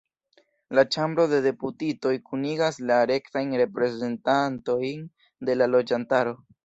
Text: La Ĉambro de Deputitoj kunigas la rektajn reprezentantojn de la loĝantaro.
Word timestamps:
La 0.77 0.83
Ĉambro 0.95 1.25
de 1.33 1.41
Deputitoj 1.47 2.13
kunigas 2.29 2.79
la 2.93 2.97
rektajn 3.11 3.53
reprezentantojn 3.63 5.05
de 5.51 5.59
la 5.61 5.69
loĝantaro. 5.77 6.35